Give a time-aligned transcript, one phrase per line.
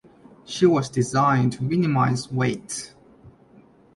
[0.45, 2.95] She was designed to minimise weight.